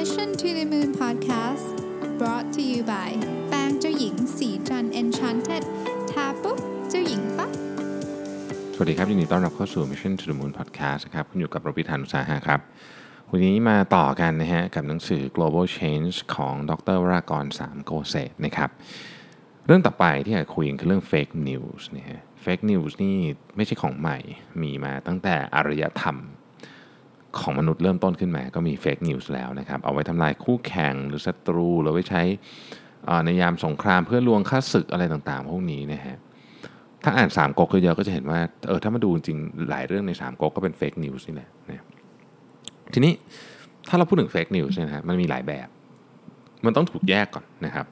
[0.00, 1.66] Mission to the Moon Podcast
[2.18, 3.10] brought to you by
[3.48, 5.64] แปรงเจ้าหญิงสีจัน Enchanted
[6.10, 7.50] ทาปุ๊บเจ้าหญิงปั๊บ
[8.74, 12.60] สวัสดีครับยินดีต้อนรับเข้าสู่ Mission to the Moon Podcast นะครับคุณอยู่กับโรบิธานุสาหะครับ
[13.30, 18.70] วันนี้มาต่อกันนะฮะกับหนังสือ Global Change ของดรวรากร3โกเศษนะครับ
[19.66, 23.16] เรื่องต่อไปที่อยากคุยกันคือเรื่อง Fake News นะฮะ Fake News นี่
[23.56, 24.18] ไม่ใช่ของใหม่
[24.62, 26.18] มีมาตั้งแต่อารยธรรม
[27.40, 32.22] ของมนุษย์เริ่มต้นขึ้นมา ก็มี Fake News แล้วนะครับ เอาไว้ทำลายคู่แข่งหรือศัตรูหรือไว้ใช้
[33.24, 36.16] ในยามสงครามเพื่อลวงข้าศึกอะไรต่างๆ พวกนี้นะฮะ
[37.02, 39.38] ถ้าอ่านสามก๊กเยอะๆก็จะเห็นว่าเออถ้ามาดูจริง
[39.70, 41.84] หลายเรื่องในสามก๊กก็เป็น fake news นี่แหละนะ
[42.94, 43.12] ทีนี้
[43.88, 45.68] ถ้าเราพูดถึง fake news นะฮะมันมีหลายแบบ
[46.64, 47.86] มันต้องถูกแยกก่อนนะครับ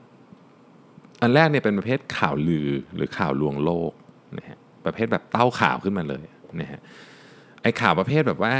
[1.22, 3.92] อันแรกเนี่ยเป็นประเภทข่าวลือหรือข่าวลวงโลก
[4.38, 6.24] นะฮะประเภทแบบเต้าข่าวขึ้นมาเลย
[6.60, 6.80] นะฮะ
[7.62, 8.54] ไอ้ข่าวประเภทแบบว่า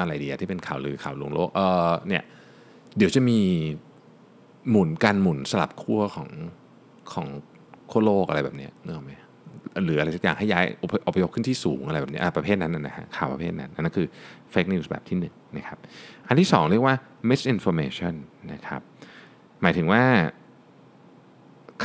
[0.00, 2.22] อะไรดีอะที่เป็นข่าวลือข่าวลวงโลกเออเนี่ย
[2.96, 3.40] เดี๋ยวจะมี
[4.70, 6.28] หมุนการหมุนสลับขั้วของ
[7.12, 7.26] ของ
[7.90, 9.12] ขั้วโลกอะไรแบบเนี้ยนึกออกไหม
[9.84, 10.64] หรืออะไรสักอย่างให้ย้าย
[11.06, 14.06] อพยพขึ้นที่สูงอะไรแบบเนี้ยอะประเภทนั้นนะฮะข่าวประเภทนั้นอันนั้นคือ
[14.52, 15.78] fake news แบบที่หนึ่งนะครับ
[16.28, 16.94] อันที่สองเรียกว่า
[17.30, 18.14] misinformation
[18.52, 18.80] นะครับ
[19.62, 20.02] หมายถึงว่า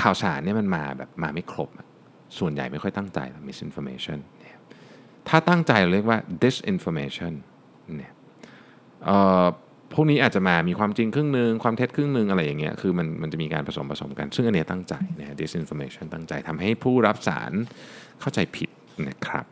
[0.01, 1.69] ข่าวสารเนี่ยมันมาแบบมาไม่ครบ
[2.37, 4.42] ส่วนใหญ่ไม่ค่อยตั้งใจ misinformation น
[5.27, 7.33] ถ้าตั้งใจเราเรียกว่า disinformation
[7.97, 8.13] เนี่ย
[9.93, 17.51] พวกนี้อาจจะมามีความจริงครึ่งหนึ่งความเท็จครึ่งหนึ่งอะไรอย่างเงี้ยคือมันมันจะมีการผสมผสมกัน ซึ่งอันเนี้ยตั้งใจนะ disinformation ตั้งใจทำให้ผู้รับสาร
[18.19, 18.69] เข้าใจผิด
[19.07, 19.45] นะครับ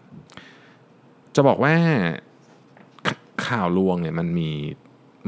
[1.36, 1.75] จะบอกว่า
[3.08, 3.09] ข
[3.47, 4.49] ข่าวลวงเนี่ยมันมี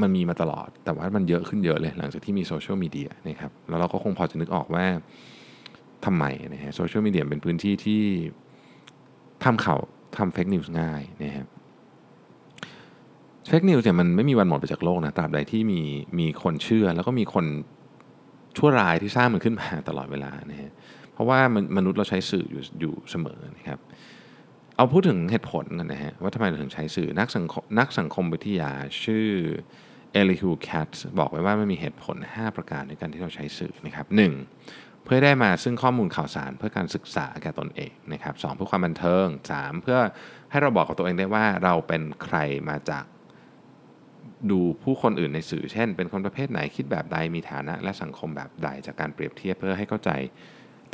[0.02, 4.86] มันมีมาตลอด แต่ว่ามันเยอะขึ้นเยอะเลย หลังจากที่มีโซเชียลมีเดียนะครับแล้วเราก็คงพอจะนึกออกว่า
[6.04, 8.02] ทำไมนะฮะโซเชียลมีเดียเป็นพื้นที่ที่
[9.44, 9.80] ทำข่าว
[10.18, 11.46] ทำ fake news ง่ายนะครับ
[13.48, 15.80] fake news เนี่ยมันไม่มีวันหมดไปจากโลกนะตราบใดที่มี
[16.18, 17.46] มีคนเชื่อ แล้วก็มีคน
[18.56, 20.70] ชั่วร้ายที่สร้างมันขึ้นมาตลอดเวลานะฮะ
[21.12, 23.78] เพราะว่ามันมนุษย์เราใช้สื่ออยู่อยู่เสมอนะครับ
[24.76, 28.70] เอาพูดถึงเหตุผลกันนะฮะว่าทำไมเราถึงใช้สื่อนักสังคมนักสังคมวิทยา
[29.04, 29.26] ชื่อ
[30.12, 34.32] เอลิฮูแคทบอกไว้ว่ามันมีเหตุผล 5 ประการในการที่เราใช้สื่อนะครับหนึ่ง
[35.04, 39.98] เพื่อได้มาซึ่งข้อมูลข่าวสารเพื่อการศึกษาแก่ตนเองนะครับสองเพื่อความบันเทิงสามเพื่อ
[40.50, 42.36] ให้เราบอกกับตัวเองได้ว่าเราเป็นใคร
[42.68, 43.04] มาจาก
[44.50, 50.10] ดูผู้คนอื่นในสื่อ เช่น เป็นคนประเภทไหนคิดแบบใดมีฐานะ และสังคมแบบใดจากการเปรียบเทียบเพื่อให้เข้าใจ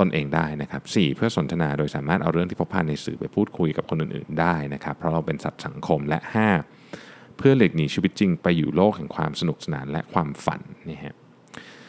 [0.00, 6.18] ตนเองได้นะครับ4 เพื่อสนทนาโดยสามารถเอาเรื่องที่พบผ่านในสื่อไปพูดคุยกับคนอื่นๆได้นะครับ เพราะเราเป็นสัตว์สังคมและ
[6.78, 11.14] 5 เพื่อหลีกหนีชีวิตจริง ไปอยู่โลกแห่งความสนุกสนานและความฝันนี่ฮะ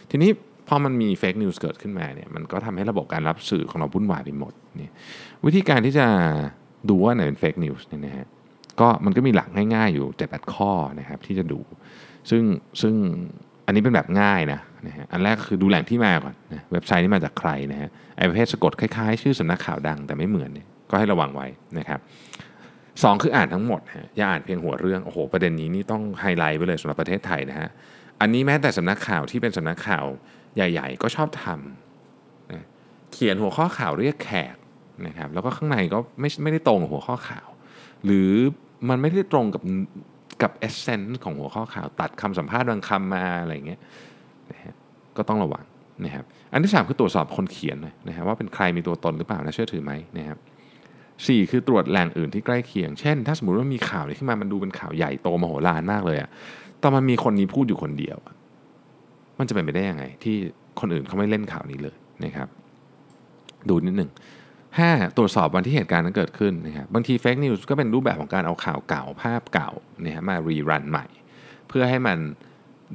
[0.09, 0.31] ทีนี้
[0.73, 4.89] พอมันมี fake news เกิดขึ้นมาเนี่ยมันก็ทำให้ระบบการรับสื่อของเราวุ่นวายไปหมดนี่
[5.45, 6.07] วิธีการที่จะ
[6.89, 8.27] ดูว่าไหนเป็น fake news เนี่ยนะฮะ
[8.79, 11.59] ก็มันก็มีหลักง่ายๆอยู่7จ็ดข้อนะครับที่จะดู
[12.29, 12.43] ซึ่ง
[12.81, 12.95] ซึ่ง
[13.65, 21.47] อันนี้เป็นแบบง่ายนะนะฮะอันแรกก็คือดูแหล่งที่มาก่อนนะเว็บไซต์นี้มาจากใครนะฮะไอประเภทสะกดคล้ายๆ ชื่อสำนักข่าวดังแต่ไม่เหมือนเนี่ยก็ให้ระวังไว้
[21.79, 21.99] นะครับ
[23.03, 27.69] สองคืออ่านทั้งหมดฮะอย่าอ่านเพียงหัวเรื่องโอ้โหประเด็นนี้นี่ต้องไฮไลท์ไปเลยสำหรับประเทศไทยนะฮะ
[28.21, 30.05] อันนี้แม้แต่สำนักข่าวที่เป็นสำนักข่าว
[30.55, 32.65] ใหญ่ ๆ ก็ชอบทำนะ
[33.11, 34.55] เขียนหัวข้อข่าวเรียกแขก
[35.07, 37.47] นะครับแล้วก็ข้างในก็ไม่ไม่ได้ตรงกับหัวข้อข่าว
[38.05, 38.31] หรือ
[38.89, 39.63] มันไม่ได้ตรงกับ
[40.41, 43.79] กับเอเซนส์ของหัวข้อข่าว ตัดคำสัมภาษณ์บางคำมาอะไรเงี้ย
[44.51, 44.75] นะฮะ
[45.17, 45.65] ก็ต้องระวัง
[46.05, 50.37] นะครับอันที่ 3 คือตรวจสอบคนเขียนนะฮะว่าเป็นใครมีตัวตนหรือเปล่านะเชื่อถือไหมนะครับ
[51.27, 56.29] สี่คือตรวจแหล่งอื่นที่ใกล้เคียง เช่น ถ้าสมมติว่ามีข่าวนี้ขึ้นมา มันดูเป็นข่าวใหญ่โตมโหฬารมากเลยอะ
[56.79, 58.35] แต่มันมีคนนี้พูดอยู่คนเดียวอะ
[59.41, 60.35] มันจะเป็นไปได้ยังไง ที่
[60.79, 62.47] คนอื่นเขาไม่เล่นข่าวนี้เลยนะครับ
[63.69, 64.11] ดูนิดหนึ่ง
[64.63, 65.17] 5.
[65.17, 69.69] ตรวจสอบวันที่เหตุการณ์นั้นเกิดขึ้นนะครับบางที fake news ก็เป็นรูปแบบของการเอาข่าวเก่าภาพเก่า
[70.01, 71.05] เนี่ยมา rerun ใหม่
[71.67, 72.17] เพื่อให้มัน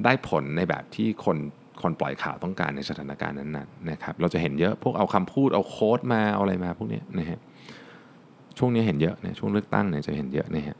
[0.03, 1.37] ได้ผลในแบบที่คน
[1.81, 7.39] คนปล่อยข่าวต้องการในสถานการณ์นั้นๆนะครับเราจะเห็นเยอะพวกเอาคำพูดเอา quote มาเอาอะไรมาพวกนี้นะฮะ
[8.57, 10.75] ช่วงนี้เห็นเยอะนะช่วงเลือกตั้งเนี่ยจะเห็นเยอะนะฮะ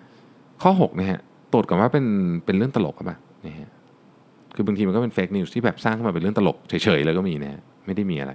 [0.61, 1.19] ข้อ6นะฮะ
[1.53, 2.05] ตรวจก่อนว่าเป็น
[2.45, 3.69] เป็นเรื่องตลกหรือเปล่านะฮะ
[4.59, 8.33] คือบางทีมันก็เป็น fake news ที่แบบสร้างขึ้นมาเป็นเรื่องตลกเฉยๆเลยก็มีนะไม่ได้มีอะไร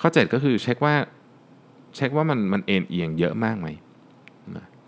[0.00, 0.94] ข้อ 7 ก็คือเช็คว่า
[1.96, 3.68] เช็คว่ามันมันเอ็นเอียงเยอะมากไหม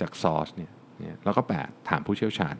[0.01, 2.55] จากซอสเนี่ยเนี่ยแล้วก็แปดถามผู้เชี่ยวชาญ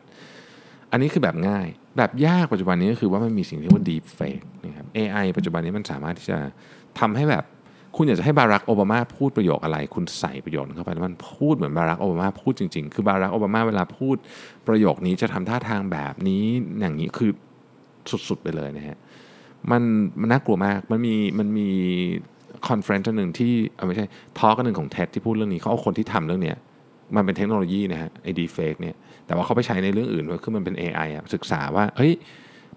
[0.91, 1.67] อันนี้คือแบบง่าย
[1.97, 6.37] แบบยากปัจจุบันนี้ก็คือว่ามันมีสิ่งที่ว่า deep fake นะครับ AI ปัจจุบันนี้มันสามารถที่จะ
[6.99, 7.45] ทำให้แบบ
[7.95, 14.15] คุณอยากจะให้บารักโอบามาพูดประโยคอะไร คุณใส่ประโยคเข้าไปแล้วมันพูดเหมือนบารักโอบามาพูดจริง ๆ คือบารักโอบามาเวลาพูด
[14.67, 16.43] ประโยคนี้จะทำท่าทางแบบนี้
[16.79, 17.31] อย่างนี้คือ
[18.11, 18.97] สุด ๆ ไปเลยนะฮะ
[19.71, 19.83] มัน
[20.21, 21.69] มันน่ากลัวมากมันมีมันมี
[22.67, 24.05] conference หนึ่งที่เออไม่ใช่
[24.39, 26.57] talk หนึ่งของ TED ที่พูดเรื่องนี้เขาเอาคนที่ทำเรื่องเนี้ย
[27.15, 28.95] มันเป็นเทคโนโลยีนะฮะไอ้ deepfake เนี่ย
[29.25, 32.13] แต่ว่าเขาไปใช้ในเรื่องอื่นด้วยคือมันเป็น AI อะศึกษาว่าเฮ้ย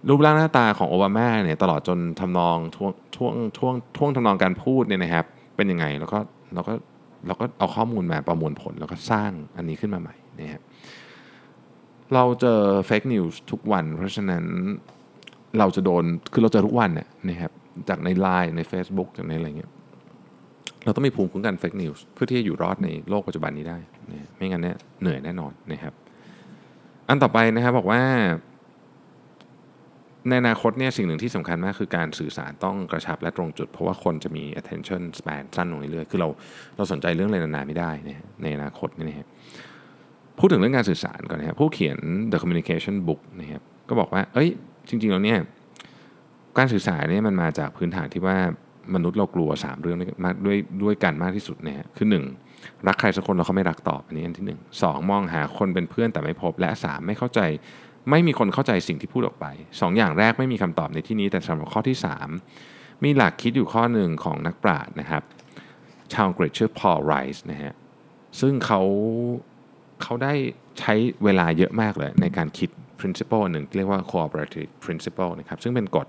[0.09, 5.25] รูปร่างหน้าตาของโอบามาเนี่ยตลอดจนทำนองท่วงท่วงท่วงท่วงทำนองการพูดเนี่ยนะครับ
[5.57, 6.19] เป็นยังไงแล้วก็
[6.55, 6.75] เราก็
[7.27, 10.63] เราก็เอาข้อมูลมาประมวลผลแล้วก็สร้างอันนี้ขึ้นมาใหม่นะครับ
[12.15, 14.45] เราเจอ fake news ทุกวัน เพราะฉะนั้น
[15.59, 17.53] เราจะโดนคือเราเจอทุกวันเนี่ยนะครับ
[17.89, 19.71] จากใน Line ใน Facebook จากในอะไรเงี้ย
[20.85, 23.79] เราต้องมีภูมิคุ้มกัน fake news เพื่อที่จะอยู่รอดในโลกปัจจุบันนี้ได้
[24.11, 25.93] นะไม่งั้นเนี่ยเหนื่อยแน่นอนนะครับ
[27.09, 28.03] อันต่อไปนะครับบอกว่า
[30.29, 36.29] ในอนาคตเนี่ยสิ่งหนึ่งที่สำคัญมากคือการสื่อสารต้องกระชับและตรงจุด เพราะว่าคนจะมี attention span สั้นลงเรื่อยๆคือเรา
[36.77, 39.27] เราสนใจเรื่องอะไรนานๆไม่ได้นะในอนาคตนี่นะครับ
[40.39, 41.99] พูดถึงเรื่องการสื่อสารก่อนนะครับผู้เขียน
[42.33, 44.49] The Communication Book นะครับก็บอกว่า เอ้ย
[44.89, 45.39] จริงๆแล้วเนี่ย
[46.59, 48.37] การสื่อสารเนี่ยมันมาจากพื้นฐานที่ว่า
[48.95, 50.09] มนุษย์เรากลัว 3 เรื่องด้วย
[50.47, 52.07] ด้วยด้วยกันมากที่สุดนะฮะคือ
[52.47, 52.87] 1.
[52.87, 55.11] รักใครสักคนเราเขาไม่รักตอบอันนี้อันที่ 1 2.
[55.11, 57.07] มองหาคนเป็นเพื่อนแต่ไม่พบ และ 3.
[57.07, 57.41] ไม่เข้าใจ
[58.11, 61.97] ไม่มีคนเข้าใจสิ่งที่พูดออกไป 2ออย่างแรกไม่มีคำตอบในที่นี้ แต่สำหรับข้อที่
[62.51, 65.23] 3 มีหลักคิดอยู่ข้อหนึ่งของนักปราชญ์นะครับ
[66.13, 67.73] ชาวอังกฤษชื่อพอลไรส์นะฮะ
[68.41, 68.81] ซึ่งเขา
[70.03, 70.35] เขาได้
[70.79, 70.95] ใช้
[71.25, 76.09] เวลาเยอะมากเลยในการคิด principle หนึ่งที่เรียกว่า cooperative principle นะครับซึ่งเป็นกฎ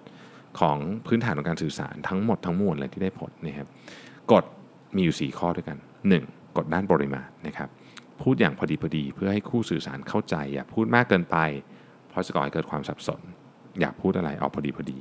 [0.60, 0.78] ของ
[1.08, 3.68] พื้นฐานของการสื่อสารทั้งหมดทั้งมวลเลยที่ได้ผลนะครับ
[4.32, 4.44] กฎ
[4.96, 5.78] มีอยู่ 4 ข้อด้วยกัน
[6.18, 6.58] 1.
[6.58, 7.70] กฎด้านปริมาณนะครับ
[8.22, 11.38] พูดอย่างพอดีพอดีเพื่อให้คู่สื่อสารเข้าใจ อย่าพูดมากเกินไป
[12.10, 13.22] เพราะจะก่อให้เกิดความสับสน
[13.80, 14.98] อย่าพูดอะไรออกพอดีพอดี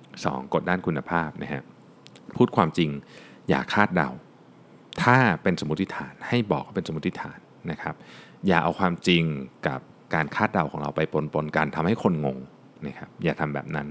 [0.00, 0.54] 2.
[0.54, 1.62] กฎด้านคุณภาพนะฮะ
[2.36, 2.90] พูดความจริง
[3.48, 4.10] อย่าคาดเดา
[5.02, 7.38] ถ้าเป็นสมมติฐานให้บอกว่าเป็นสมมติฐาน
[7.70, 7.94] นะครับ
[8.46, 9.22] อย่าเอาความจริง
[9.66, 9.80] กับ
[10.14, 12.38] การคาดเดาของเราไปปนปนกันทำให้คนงง
[12.86, 13.88] นะครับอย่าทำแบบนั้น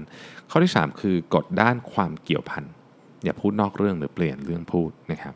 [0.50, 2.64] ข้อที่ 3 คือกฎด้านความเกี่ยวพัน
[3.24, 5.34] อย่าพูดนอกเรื่องหรือเปลี่ยนเรื่องพูดนะครับ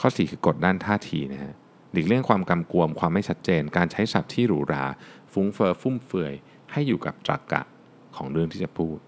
[0.00, 1.54] ข้อ 4 คือกฎด้านท่าทีนะฮะ
[1.92, 4.84] หลีกเลี่ยงความกำกวมความไม่ชัดเจน การใช้ศัพท์ที่หรูหรา
[5.32, 6.32] ฟุ้งเฟอ้อฟุ่มเฟือย
[6.72, 7.62] ให้อยู่กับตรรกะ
[8.16, 8.98] ของเรื่องที่จะพูด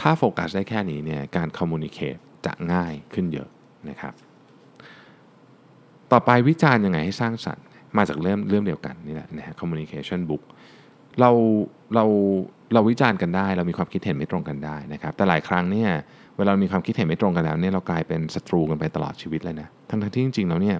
[0.00, 2.16] ถ้าโฟกัสได้แค่นี้เนี่ยการคอมมูนิเคต
[2.46, 3.48] จะง่ายขึ้นเยอะ
[3.88, 4.14] นะครับ
[6.12, 7.64] ต่อไปวิจารณ์ยังไงให้สร้างสรรค์
[7.96, 10.42] มาจากเรื่องเรื่องเดียวกันนี่แหละนะฮะ communication book
[11.20, 11.30] เรา
[11.94, 12.04] เรา
[12.74, 15.90] เราวิจารณ์กันได้ เรามีความคิดเห็นไม่ตรงกันได้นะครับ แต่หลายครั้งเนี่ย
[16.38, 20.76] เวลามีความคิดเห็นไม่ตรงกันแล้วเนี่ยเรากลายเป็นศัตรูกันไปตลอดชีวิตเลยนะทั้งที่จริงๆแล้วเนี่ย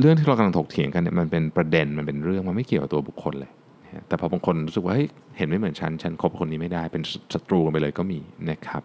[0.00, 3.52] เรื่องที่เรากำลังถกเถียงกันเนี่ยมันเป็นประเด็นมันเป็นเรื่องมันไม่เกี่ยวกับตัวบุคคลเลย
[4.08, 7.02] แต่พอบางคนรู้สึกว่าเฮ้ยเห็นไม่เหมือนฉันฉันคบคนนี้ไม่ได้เป็น
[7.34, 8.82] ศัตรูกันไปเลยก็มีนะครับ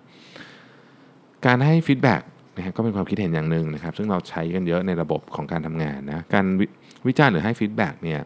[1.45, 2.21] การให้ feedback
[2.57, 6.45] นะฮะก็เป็นความคิดเห็นอย่างหนึ่งนะครับ ซึ่งเราใช้กันเยอะในระบบของการทำงานนะการ
[7.07, 8.19] วิจารณ์หรือให้ feedback เนี่ย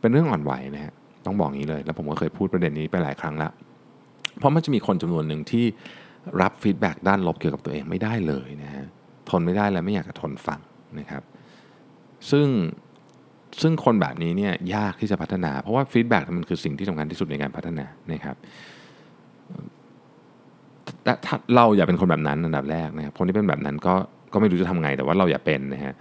[0.00, 0.92] เป็นเรื่องอ่อนไหวนะฮะ
[1.26, 3.52] ต้องบอกงี้เลย แล้วผมก็เคยพูดประเด็นนี้ไปหลายครั้งแล้ว
[4.38, 5.64] เพราะมันจะมีคนจำนวนหนึ่งที่
[6.42, 8.84] รับ feedback ด้านลบเกี่ยวกับตัวเองไม่ได้เลยนะฮะ
[9.30, 10.60] ทนไม่ได้และไม่อยากจะทนฟัง
[10.98, 11.22] นะครับ
[12.30, 12.48] ซึ่ง
[13.62, 18.36] ซึ่งคนแบบนี้เนี่ยยากที่จะพัฒนา เพราะว่า feedback มันคือสิ่งที่สำคัญที่สุดในการพัฒนานะครับ
[21.04, 23.94] แต่ถ้าเราอย่าเป็นคนแบบนั้นอันดับแรกนะครับคนที่เป็นแบบนั้นก็
[24.32, 25.94] ก็ไม่รู้จะทำไงแต่ว่าเราอย่าเป็นนะฮะ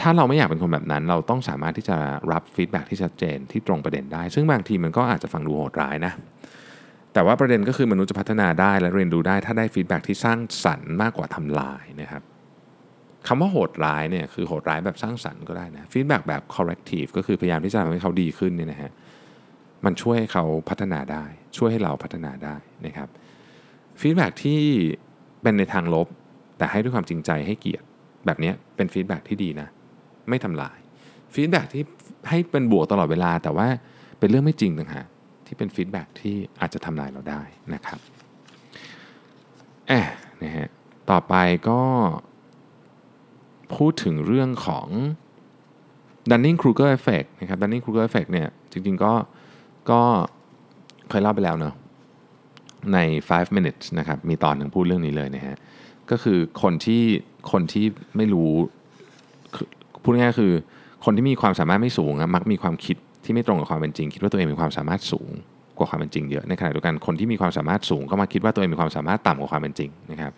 [0.00, 1.96] ถ้าเราไม่อยากเป็นคนแบบนั้น เราต้องสามารถที่จะ
[2.32, 6.12] รับ feedback ที่ชัดเจนที่ตรงประเด็นได้ ซึ่งบางทีมันก็อาจจะฟังดูโหดร้ายนะ
[7.12, 12.22] แต่ว่าประเด็นก็คือมนุษย์จะพัฒนาได้และเรียนรู้ได้ ถ้าได้ feedback ที่สร้างสรรค์มากกว่าทำลายนะครับ
[13.26, 18.90] คำว่าโหดร้ายเนี่ยคือโหดร้ายแบบสร้างสรรค์ก็ได้นะ feedback แบบ corrective ก็คือพยายามที่จะทำให้เขาดีขึ้นเนี่ยนะฮะ
[19.84, 21.24] มันช่วยให้เขาพัฒนาได้
[21.56, 23.08] ช่วยให้เราพัฒนาได้นะครับ
[24.00, 24.60] feedback ที่
[25.42, 26.06] เป็นในทางลบ
[26.58, 27.86] แต่ให้ด้วยความจริงใจให้เกียรติ
[28.26, 29.68] แบบนี้เป็น feedback ที่ดีนะ
[30.28, 30.78] ไม่ทำลาย
[31.34, 31.84] feedback ที่
[32.28, 33.68] ให้เป็นบวกตลอดเวลา แต่ว่า
[34.18, 35.06] เป็นเรื่องไม่จริงต่างหาก
[35.46, 37.42] ที่เป็นฟีดแบ็ที่อาจจะทำลายเราได้
[37.74, 37.98] นะครับ
[39.88, 40.68] แอบนะฮะ
[41.10, 41.34] ต่อไป
[41.68, 41.80] ก็
[43.76, 44.86] พูดถึงเรื่องของ
[46.30, 49.12] Dunning-Kruger effect นะครับ Dunning-Kruger effect เนี่ยจริงๆก็
[49.90, 50.02] ก็
[51.08, 51.74] เคยเล่าไปแล้วเนาะ
[52.92, 55.56] ใน 5 minutes นะครับ มีตอนหนึ่งพูดเรื่องนี้เลยนะฮะ
[56.10, 57.02] ก็คือคนที่
[57.52, 58.50] คนที่ไม่รู้
[60.06, 60.52] พูดง่ายคือ
[61.04, 65.30] คนที่มีความสามารถไม่สูงมักมีความคิดที่ไม่ตรงกับความเป็นจริง คิดว่าตัวเองมีความสามารถสูง
[65.78, 70.32] กว่าความเป็นจริงเยอะในขณะเดียวกันคนที่มีความสามารถสูงก็มาคิดว่าตัวเองมีความสามารถต่ำกว่าความเป็นจริงนะครับ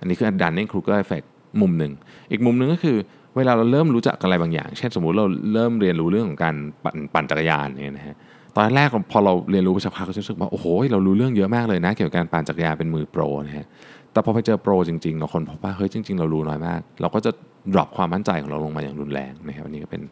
[0.00, 1.22] อันนี้คือ Dunning-Kruger effect
[1.60, 1.92] มุมหนึ่ง
[2.30, 2.96] อีกมุมหนึ่งก็คือ
[3.36, 8.16] เวลาเราเริ่มรู้จักอะไรบางอย่าง เช่นสมมุติเราเริ่มเรียนรู้เรื่องของการปั่นปั่นจักรยานเนี่ยนะฮะ
[8.56, 13.66] ตอนแรกพอเราเรียนรู้ไปสักพักก็จะรู้สึกว่าโอ้โหเรารู้เรื่องเยอะมากเลยนะ เกี่ยวกับการปั่นจักรยานเป็นมือโปรนะฮะ
[14.12, 17.30] แต่พอไปเจอโปรจริงๆเราคนพบว่าเฮ้ยจริง ๆ เรารู้น้อยมาก เราก็จะ
[17.72, 20.02] ดรอปความมั่นใจของเราลงมาอย่างรุนแรงนะครับอันนี้ก็เป็น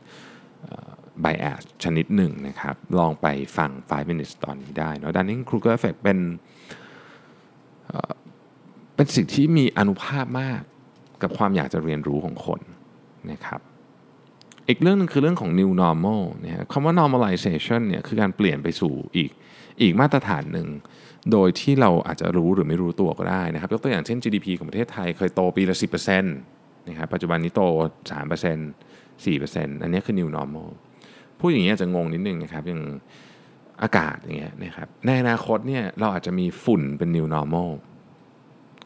[1.24, 6.18] bias ชนิดหนึ่งนะครับ ลองไปฟัง 5 minutes ตอนนี้ได้นะ Dunning-Kruger effect เป็น
[8.94, 10.60] เป็นสิ่งที่มีอนุภาพมาก
[11.22, 12.60] กับความอยากจะเรียนรู้ของคน
[13.32, 13.60] นะครับ
[14.68, 19.30] อีกเรื่องหนึงคือเรื่องของ new normal นะฮะคำว่า normalization เนี่ยคือการเปลี่ยนไปสู่อีก
[19.80, 20.68] อีกมาตรฐานหนึ่ง
[21.32, 26.24] โดยที่เราอาจจะรู้หรือไม่รู้ตัวก็ได้นะครับยกตัวอย่างเช่น GDP ของประเทศไทยเคยโตปีละ 10%น
[26.88, 27.62] นะครับปัจจุบันนี้โต
[28.10, 30.68] 3% 4%อันนี้คือ new normal
[31.38, 32.82] พูดอย่างนี้อาจจะงงนิดนึงนะครับอย่าง
[33.82, 37.70] อากาศอย่างเงี้ยนะครับในอนาคตเนี่ยเราอาจจะมีฝุ่นเป็น new normal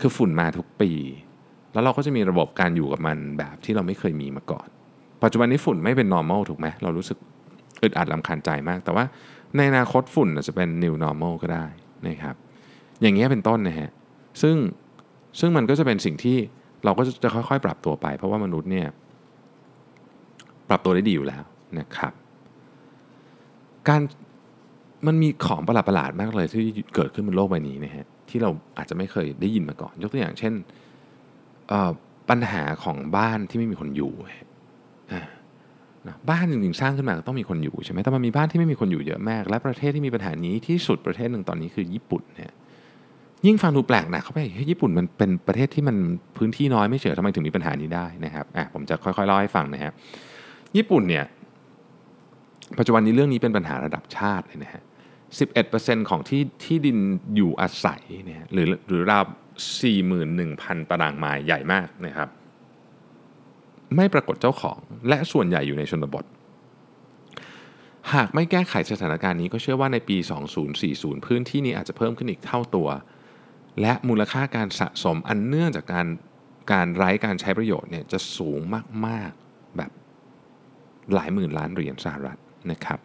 [0.01, 0.91] คือฝุ่นมาทุกปี
[1.73, 4.67] แล้วเราก็จะมีระบบการอยู่กับมันแบบที่เราไม่เคยมีมาก่อน
[5.23, 7.19] ปัจจุบันนี้ฝุ่นไม่เป็น normal ถูกไหมเรารู้สึก
[7.83, 9.05] อึดอัดลำคาญใจมาก แต่ว่า
[9.57, 11.67] ในอนาคตฝุ่นอาจจะเป็น new normal ก็ได้
[12.09, 12.35] นะครับ
[13.01, 13.91] อย่างเงี้ยเป็นต้นนะฮะ
[14.43, 14.57] ซึ่ง
[15.41, 16.39] ซึ่งมันก็จะเป็นสิ่งที่
[16.85, 18.89] เราก็จะค่อยๆ ปรับตัวไป เพราะว่ามนุษย์เนี่ย
[20.69, 21.43] ปรับตัวได้ดีอยู่แล้ว
[21.79, 22.13] นะครับ
[23.89, 24.03] การ
[25.07, 26.65] มันมีของประหลาดๆมากเลยที่
[26.95, 30.53] เกิดขึ้นบนโลกใบนี้นะฮะที่เราอาจจะไม่เคยได้ยินมาก่อน ยกตัวอย่างเช่น
[32.31, 34.49] ปัญหาของบ้านที่ไม่มีคนอยู่ฮะ
[35.13, 35.23] อ่า
[36.07, 42.53] นะบ้านจริงๆสร้างขึ้นมาต้องมีคนอยู่ใช่ไหมแต่มันมีบ้านที่ไม่มีคนอยู่เยอะมาก และประเทศที่มีปัญหานี้ที่สุดประเทศหนึ่งตอนนี้คือญี่ปุ่นเนี่ย
[43.47, 45.97] ยิ่งฟังดูแปลกนักเขาไปเฮ้ยญี่ปุ่นมันเป็นประเทศที่มัน
[46.37, 49.93] พื้นที่น้อยไม่เฉยทำไมถึงมีปัญหานี้ได้นะครับอะผมจะค่อยๆเล่าให้ฟังนะฮะ
[50.77, 51.25] ญี่ปุ่นเนี่ย
[52.79, 54.83] ปัจจุบันนี้เรื่องนี้เป็นปัญหาระดับชาติเลยนะฮะ
[55.45, 56.99] 11%ของที่ที่ดิน
[57.37, 59.25] อยู่อาศัยเนี่ยหรือหรือราว
[60.03, 62.29] 41,000 ตารางไมล์ใหญ่มากนะครับ
[63.97, 64.79] ไม่ปรากฏเจ้าของ
[65.09, 66.25] และส่วนใหญ่อยู่ในชนบท
[68.15, 70.17] หากไม่แก้ไขสถานการณ์นี้ก็เชื่อว่าในปี
[70.73, 72.89] 2040 พื้นที่นี้อาจจะเพิ่มขึ้นอีกเท่าตัว
[73.81, 76.07] และมูลค่าการสะสมอันเนื่องจากการ
[76.73, 78.61] การไร้การใช้ประโยชน์เนี่ยจะสูง
[79.07, 79.91] มากๆแบบ
[81.15, 82.39] หลายหมื่นล้านเหรียญสหรัฐ
[82.71, 82.99] นะครับ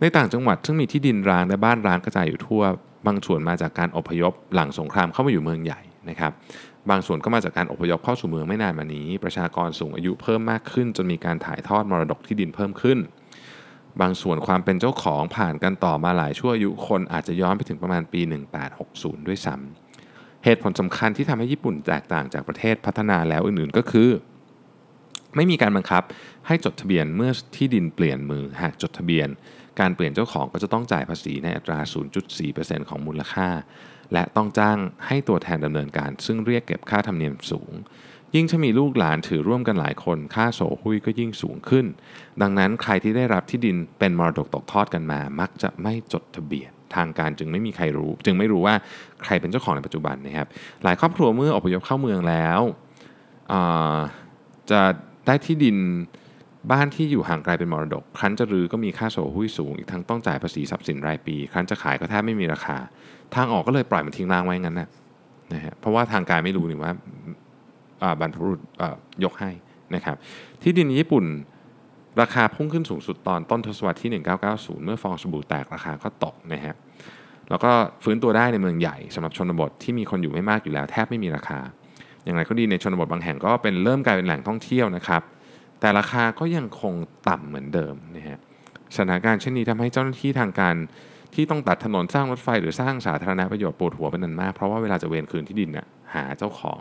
[0.00, 2.62] ในต่างจังหวัดซึ่งมีที่ดินร้างและบ้านร้างกระจายอยู่ทั่ว
[3.06, 6.32] บางส่วนมาจากการอพยพหลังสงครามเข้ามาอยู่เมืองใหญ่นะครับ
[6.90, 12.98] บางส่วนก็มาจากการอพยพเข้าสู่เมืองไม่นานมานี้ ประชากรสูงอายุเพิ่มมากขึ้น จนมีการถ่ายทอดมรดกที่ดินเพิ่มขึ้น
[14.00, 18.20] บางส่วนความเป็นเจ้าของผ่านกันต่อมาหลายชั่วอายุคนอาจจะย้อนไปถึงประมาณปี
[18.74, 19.87] 1860 ด้วยซ้ำ
[20.44, 24.10] เหตุผลสำคัญที่ทำให้ญี่ปุ่นแตกต่างจากประเทศพัฒนาแล้วอื่นๆก็คือ
[25.36, 26.02] ไม่มีการบังคับ
[26.46, 29.28] ให้จดทะเบียนเมื่อที่ดินเปลี่ยนมือหากจดทะเบียน
[29.80, 31.78] การเปลี่ยนเจ้าของก็จะต้องจ่ายภาษีในอัตรา
[32.34, 33.48] 0.4%ของมูลค่า
[34.12, 37.72] และต้องจ้างให้ตัวแทนดำเนินการ ซึ่งเรียกเก็บค่าธรรมเนียมสูง
[38.34, 41.86] ยิ่งถ้ามีลูกหลานถือร่วมกันหลายคน ค่าโสหุยก็ยิ่งสูงขึ้น
[42.42, 48.74] ดังนั้นใครที่ได้รับที่ดินเป็นมรดกตกทอดกันมา มักจะไม่จดทะเบียน ทางการจึงไม่มีใครรู้ จึงไม่รู้ว่า
[49.24, 50.48] ใครเป็นเจ้าของในปัจจุบันนะครับ
[50.84, 52.60] หลายครอบครัวเมื่ออพยพเข้าเมืองแล้ว
[54.70, 54.80] จะ
[55.26, 55.76] ได้ที่ดิน
[56.72, 62.76] บ้านที่อยู่ห่างไกลเป็นมรดก ครั้นจะรื้อก็มีค่าโสหุ้ยสูง อีกทั้งต้องจ่ายภาษีทรัพย์สินรายปี ครั้นจะขายก็แทบไม่มีราคา
[63.34, 64.88] ทางออกก็เลยปล่อยมันทิ้งร้างไว้งั้นนะ
[65.52, 66.92] นะฮะเพราะว่าทางการไม่รู้นี่ว่า
[68.20, 68.60] บรรพบุรุษ
[69.24, 69.50] ยกให้
[69.94, 70.16] นะครับ
[70.62, 71.24] ที่ดินญี่ปุ่น
[72.20, 74.10] ราคาพุ่งขึ้นสูงสุดตอนต้นทศวรรษที่
[74.46, 76.74] 1990 เมื่อฟองสบู่แตกราคาก็ตกนะฮะ
[77.50, 77.70] แล้วก็
[78.04, 81.58] ฟื้นตัวได้ในเมืองใหญ่สำหรับชนบทที่มีคนอยู่ไม่มากอยู่แล้วแทบไม่มีราคา
[82.24, 85.22] อย่างไรก็ดีในชนบทบางแห่งก็เป็นเริ่มกลายเป็นแหล่งท่องเที่ยวนะครับ
[85.80, 86.94] แต่ราคาก็ยังคง
[87.28, 88.38] ต่ำเหมือนเดิมนะฮะ
[88.94, 90.74] สถานการณ์เช่นนี้ทำให้เจ้าหน้าที่ทางการ
[91.34, 96.80] ที่ต้องตัดถนนสร้างรถไฟหรือสร้างสาธารณประโยชน์ปวดหัวเป็นนันมาก เพราะว่าเวลาจะเวนคืนที่ดินน่ะหาเจ้าของ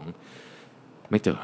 [1.10, 1.39] ไม่เจอ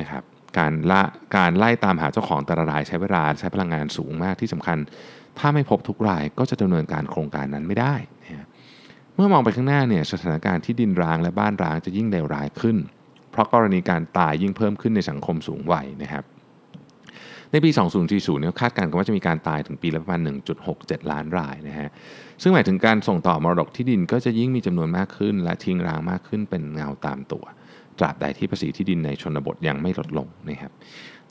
[0.00, 0.22] นะครับ
[0.58, 1.02] การละ
[1.36, 4.78] การไล่ตามหาเจ้าของแต่ละรายใช้เวลาใช้พลังงานสูงมากที่สำคัญ
[5.38, 8.46] ถ้าไม่พบทุกรายก็จะดำเนินการโครงการนั้นไม่ได้นะฮะ
[9.14, 12.76] เมื่อมองไปข้างหน้าเนี่ยสถานการณ์ที่ดินร้างและบ้านร้างจะยิ่งเลวร้ายขึ้น
[13.30, 16.24] เพราะกรณีการตายยิ่งเพิ่มขึ้นในสังคมสูงวัยนะครับ
[17.52, 17.70] ในปี
[18.04, 20.20] 2040เนี่ยคาดการณ์ว่าจะมีการตายถึงปีละประมาณ
[20.66, 21.88] 1.67 ล้านรายนะฮะ
[22.42, 27.44] ซึ่งหมายถึงการส่งต่อมรดกที่ดินก็จะยิ่งมีจำนวนมากขึ้น และทิ้งร้างมากขึ้นเป็นเงาตามตัว
[27.98, 30.72] ตราบใดที่ภาษีที่ดินในชนบทยังไม่ลดลงนะครับ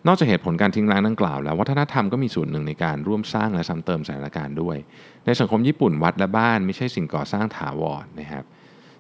[0.08, 4.78] นอกจากเหตุผลการทิ้งร้างดังกล่าวแล้ววัฒนธรรมก็มีส่วนหนึ่งในการร่วมสร้างและซ้ำเติมสถานการณ์ด้วย
[5.26, 8.46] ในสังคมญี่ปุ่นวัดและบ้านไม่ใช่สิ่งก่อสร้างถาวรนะครับ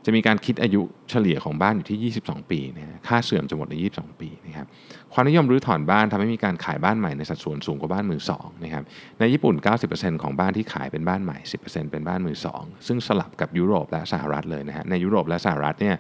[0.05, 4.65] จะมีการคิดอายุเฉลี่ยของบ้านอยู่ที่ 22 ปีนะฮะค่าเสื่อมจะหมดใน 22 ปีนะครับ
[5.13, 8.83] ความนิยมรื้อถอนบ้านทำให้มีการขายบ้านใหม่ในสัดส่วนสูงกว่าบ้านมือสองนะครับ
[9.19, 9.55] ในญี่ปุ่น
[9.89, 15.95] 90%ของบ้านที่ขายเป็นบ้านใหม่ 10%เป็นบ้านมือสองซึ่งสลับกับยุโรปและสหรัฐเลยนะฮะในยุโรปและสหรัฐเนี่ย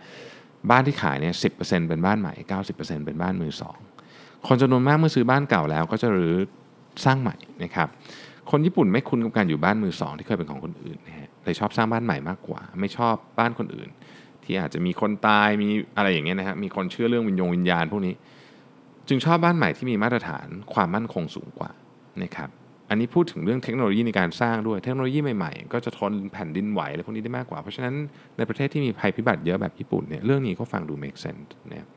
[0.69, 2.33] บ้านที่ขายเนี่ย10%เป็นบ้านใหม่
[2.73, 3.77] 90%เป็นบ้านมือสอง
[4.47, 6.35] คนจำนวนมากเมื่อซื้อบ้านเก่าแล้วก็จะรื้อ
[7.05, 7.87] สร้างใหม่นะครับ
[8.51, 13.89] คนญี่ปุ่นไม่คุ้นกับการอยู่บ้านมือสองที่เคยเป็นของคนอื่นนะฮะเลยชอบสร้างบ้านใหม่มากกว่า ไม่ชอบบ้านคนอื่น
[14.43, 15.67] ที่อาจจะมีคนตายมี
[15.97, 18.15] อะไรอย่างเงี้ยนะฮะมีคนเชื่อเรื่องวิญญงวิญญาณพวกนี้
[19.07, 21.71] จึงชอบบ้านใหม่ที่มีมาตรฐานความมั่นคงสูงกว่า
[22.23, 22.49] นะครับ
[22.89, 27.95] อันนี้พูดถึงเรื่องเทคโนโลยีในการสร้างด้วยเทคโนโลยีใหม่ๆ ก็จะทนแผ่นดินไหวอะไรพวกนี้ได้มากกว่า เพราะฉะนั้น
[28.37, 31.87] ในประเทศที่มีภัยพิบัติเยอะแบบญี่ปุ่นเนี่ยเรื่องนี้ก็ฟังดู make sense นะ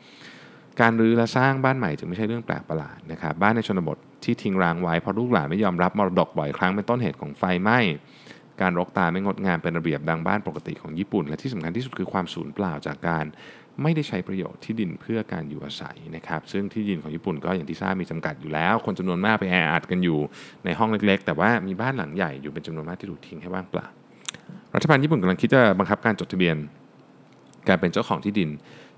[0.80, 7.78] การรื้อและสร้างบ้านใหม่จึงไม่ใช่เรื่องแปลกประหลาดนะครับบ้านในชนบทที่ทิ้งร้างไว้เพราะลูกหลานไม่ยอมรับมรดกบ่อยครั้งเป็นต้นเหตุของไฟไหม้
[8.60, 13.24] การรกตาไม่งดงามเป็นระเบียบดังบ้านปกติของญี่ปุ่น และที่สำคัญที่สุดคือความสูญเปล่าจากการ
[13.82, 20.18] ไม่ได้ใช้ประโยชน์ที่ดินเพื่อการอยู่อาศัยนะครับ ซึ่งที่ดินของญี่ปุ่นก็อย่างที่ทราบมีจำกัดอยู่แล้ว คนจำนวนมากไปแออัดกันอยู่
[20.64, 23.86] ในห้องเล็ก ๆ แต่ว่ามีบ้านหลังใหญ่อยู่เป็นจำนวนมากที่ถูกทิ้งให้ว่างเปล่า
[24.74, 26.56] รัฐบาลญี่ปุ่นกำลังคิดจะบังคับการจดทะเบียน
[27.68, 28.50] การเป็นเจ้าของที่ดิน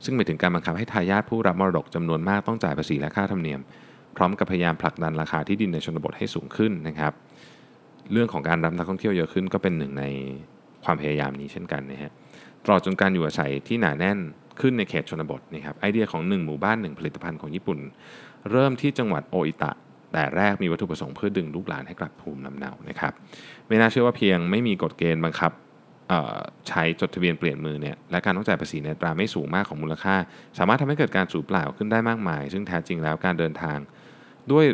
[0.05, 3.61] ซึ่งหมายถึงการบังคับให้ทายาทผู้รับมรดกจำนวนมากต้องจ่ายภาษีและค่าธรรมเนียม
[4.17, 7.13] พร้อมกับพยายามผลักดันราคาที่ดินในชนบทให้สูงขึ้นนะครับ
[8.13, 10.05] เรื่องของการรับนักท่องเที่ยวเยอะขึ้นก็เป็นหนึ่งใน
[10.85, 12.13] ความพยายามนี้เช่นกันนะฮะ
[12.65, 14.19] ตลอดจนการอยู่อาศัยที่หนาแน่น
[14.61, 17.79] ขึ้นในเขตชนบทนะครับไอเดียของ 1 หมู่บ้าน 1 ผลิตภัณฑ์ของญี่ปุ่น
[18.51, 19.73] เริ่มที่จังหวัดโออิตะ
[20.13, 23.13] แต่แรกมีวัตถุประสงค์เพื่อดึงลูกหลานให้กลับภูมิลำเนานะครับ
[23.69, 25.53] ไม่น่าเชื่อว่าเพียงไม่มีกฎเกณฑ์บังคับ
[26.69, 30.15] ใช้จดทะเบียนเปลี่ยนมือเนี่ยและการต้องจ่ายภาษีในตราไม่สูงมากของมูลค่า
[30.59, 33.79] สามารถทำให้เกิดการสูญเปล่าขึ้นได้มากมาย ซึ่งแท้จริงแล้วการเดินทาง
[34.53, 34.65] ด้วย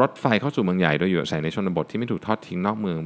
[0.00, 2.98] รถไฟเข้าสู่เมืองใหญ่โดยอยู่อาศัยในชนบทที่ไม่ถูกทอดทิ้งนอกเมือง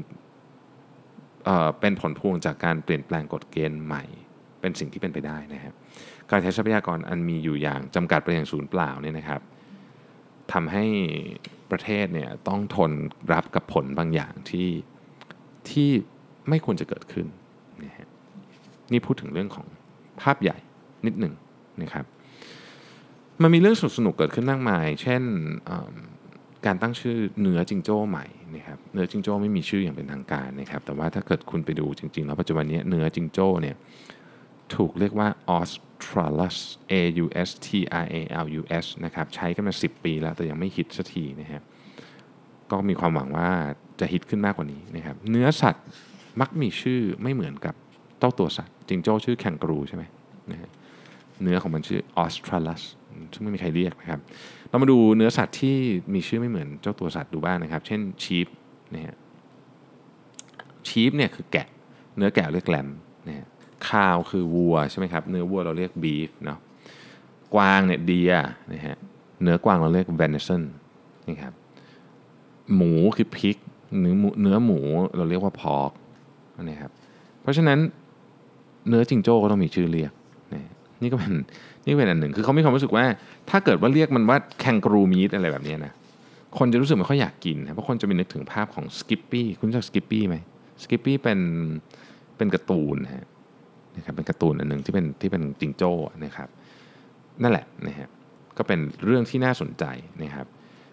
[1.44, 4.04] เออเป็นผลพวงจากการเปลี่ยนแปลงกฎเกณฑ์ใหม่
[4.64, 5.74] เป็นสิ่งที่เป็นไปได้นะครับ
[6.30, 9.40] การใช้ทรัพยากรอันมีอยู่อย่างจำกัดไปอย่างศูนย์เปล่าเนี่ยนะครับ
[10.52, 10.84] ทำให้
[11.70, 12.92] ประเทศเนี่ยต้องทน
[13.32, 14.68] รับกับผลบางอย่างที่
[15.70, 15.90] ที่
[16.48, 17.26] ไม่ควรจะเกิดขึ้น
[17.84, 18.08] นะฮะ
[18.92, 19.66] นี่พูดถึงเรื่องของ
[20.20, 20.56] ภาพใหญ่
[21.06, 21.34] นิดหนึ่ง
[21.82, 22.04] นะครับ
[23.42, 25.22] มันมีเรื่องสนุกเกิดขึ้นมากมาย เช่น
[26.66, 33.76] การตั้งชื่อเนื้อจิงโจ้ใหม่นะครับเนื้อจิงโจ้ไม่มีชื่ออย่างเป็นทางการนะครับ แต่ว่าถ้าเกิดคุณไปดูจริงๆแล้วปัจจุบันนี้เนื้อจิงโจ้เนี่ย
[34.74, 36.56] ถูกเรียกว่า Australus
[36.92, 36.94] A
[37.24, 37.68] U S T
[38.04, 41.62] R A L U S นะครับใช้กันมา 10 ปีแล้วแต่ยังไม่ฮิตสักทีนะฮะ
[42.70, 43.48] ก็มีความหวังว่า
[44.00, 45.84] จะฮิตขึ้นมากกว่านี้นะครับเนื้อสัตว์
[46.40, 47.74] มักมีชื่อไม่เหมือนกับ
[48.18, 50.04] เต้าตัวสัตว์จิงโจ้ชื่อแคนกรูใช่ไหม
[50.50, 50.70] นะฮะ
[51.42, 52.82] เนื้อของมันชื่อ Australus
[53.32, 54.20] ซึ่งไม่มีใครเรียกนะครับ
[54.68, 55.76] เรามาดูเนื้อสัตว์ที่
[56.14, 58.46] มีชื่อไม่เหมือนเจ้าตัวสัตว์ดูบ้างนะครับ เช่นชีฟ
[58.94, 59.16] นะฮะ
[60.88, 61.66] ชีฟเนี่ยคือแกะ
[62.16, 62.88] เนื้อแกะเรียกแลม
[63.28, 63.46] นะฮะ
[63.88, 66.58] คาวคือวัวใช่ไหมครับ เนื้อวัวเราเรียกบีฟเนาะ
[67.54, 68.32] กวางเนี่ยเดีย
[68.72, 68.96] นะฮะ
[69.42, 70.62] เนื้อกวางเราเรียก venison
[71.28, 71.54] นี่ครับ
[72.74, 73.56] หมูคือพิก
[74.00, 74.80] เนื้อเนื้อหมู
[75.16, 75.90] เราเรียกว่า pork
[76.62, 76.90] นี่ครับ
[77.42, 77.78] เพราะฉะนั้น
[78.88, 80.12] เนื้อจิงโจ้ก็ต้องมีชื่อเรียก
[81.02, 81.32] นี่ก็เป็น
[81.86, 83.04] นี่เป็นอันหนึ่ง คือเขามีความรู้สึกว่า
[83.50, 85.92] ถ้าเกิดว่าเรียกมันว่า kangaroo meat อะไรแบบนี้นะ
[86.58, 90.36] คนจะรู้สึกไม่ค่อยอยากกินนะเพราะคนจะมีนึกถึงภาพของสกิปปี้ คุณรู้จักสกิปปี้ไหม
[90.82, 91.38] สกิปปี้เป็น
[92.36, 93.24] เป็นการ์ตูนนะฮะ
[93.96, 95.92] นะครับเป็นการ์ตูนอันหนึ่งที่เป็นที่เป็นจิงโจ้
[96.24, 96.48] นะครับ
[97.42, 98.08] นั่นแหละนะฮะ
[98.58, 99.84] ก็เป็นเรื่องที่น่าสนใจ
[100.22, 100.46] นะครับ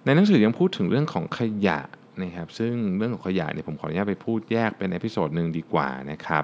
[0.05, 1.79] ในหนังสือยังพูดถึงเรื่องของขยะ
[2.23, 6.43] นะครับซึ่งเรื่องของขยะเนี่ยผมขออนุญาตไปพูดแยกเป็น episode หนึ่งดีกว่านะครับ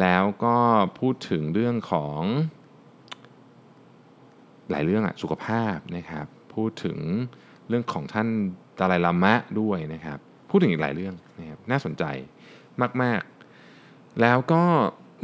[0.00, 0.56] แล้วก็
[1.00, 2.20] พูดถึงเรื่องของ
[4.70, 6.98] หลายเรื่องอะสุขภาพนะครับพูดถึง
[7.68, 8.28] เรื่องของท่าน
[8.78, 10.18] ดาลัยลามะด้วยนะครับ
[10.50, 12.04] พูดถึงอีกหลายเรื่องนะครับน่าสนใจ
[13.02, 13.22] มาก
[13.70, 14.62] ๆ แล้วก็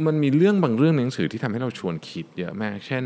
[0.05, 3.05] มันมีเรื่องบางเรื่องในหนังสือที่ทำให้เราชวนคิดเยอะมาก เช่น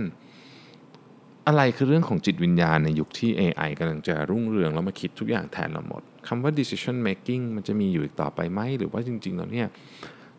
[1.48, 9.68] อะไรคือเรื่องของจิตวิญญาณในยุคที่ AI กำลังจะรุ่งเรืองแล้วมาคิดทุกอย่างแทนเราหมดคำว่า decision making มันจะมีอยู่อีกต่อไปไหม หรือว่าจริง ๆ แล้วเนี่ย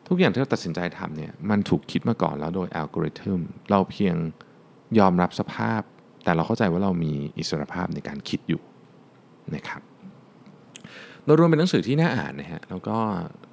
[0.08, 4.16] ทุกอย่างที่เราตัดสินใจทำเนี่ยมันถูกคิดมาก่อนแล้วโดยอัลกอริทึมเราเพียง
[4.98, 5.82] ยอมรับสภาพ
[6.24, 8.62] แต่เราเข้าใจว่าเรามีอิสรภาพในการคิดอยู่
[9.54, 9.82] นะครับ
[11.28, 12.96] โดยรวมเป็นหนังสือที่น่าอ่านนะฮะแล้วก็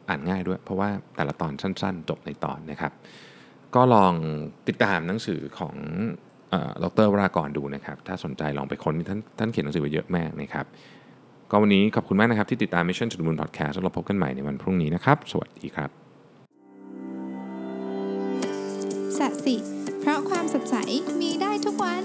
[0.09, 2.91] อ่านง่ายด้วย เพราะว่าแต่ละตอนสั้น ๆ จบในตอนนะครับ
[3.75, 4.13] ก็ลอง
[4.67, 5.75] ติดตามหนังสือของ
[6.83, 10.65] ดรวรากรดูนะครับ ถ้าสนใจลองไปค้นท่านท่านเขียนหนังสือไว้เยอะมากนะครับ
[11.51, 15.89] ก็วันนี้ขอบคุณมากนะครับที่ติดตาม Mission to the Moon Podcast แล้วเราพบกันใหม่ในวันพรุ่งนี้นะครับ สวัสดีครับ
[19.17, 19.55] สัสิ
[19.99, 20.75] เพราะความสดใส
[21.21, 22.03] มีได้ทุกวัน